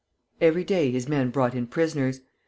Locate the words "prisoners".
1.67-2.21